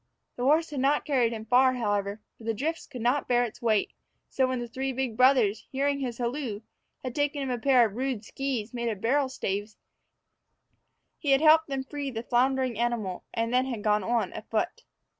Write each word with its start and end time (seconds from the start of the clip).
The 0.35 0.41
horse 0.45 0.71
had 0.71 0.79
not 0.79 1.05
carried 1.05 1.31
him 1.31 1.45
far, 1.45 1.73
however, 1.75 2.23
for 2.35 2.43
the 2.43 2.55
drifts 2.55 2.89
would 2.91 3.03
not 3.03 3.27
bear 3.27 3.43
its 3.43 3.61
weight; 3.61 3.93
so, 4.29 4.47
when 4.47 4.57
the 4.59 4.67
three 4.67 4.91
big 4.91 5.15
brothers, 5.15 5.67
hearing 5.71 5.99
his 5.99 6.17
halloo, 6.17 6.61
had 7.03 7.13
taken 7.13 7.43
him 7.43 7.51
a 7.51 7.59
pair 7.59 7.85
of 7.85 7.95
rude 7.95 8.25
skees 8.25 8.73
made 8.73 8.89
of 8.89 8.99
barrel 8.99 9.29
staves, 9.29 9.77
he 11.19 11.29
had 11.33 11.41
helped 11.41 11.67
them 11.67 11.83
free 11.83 12.09
the 12.09 12.23
floundering 12.23 12.79
animal, 12.79 13.25
and 13.31 13.53
had 13.53 13.63
then 13.67 13.81
gone 13.83 14.03
on 14.03 14.33
afoot. 14.33 14.81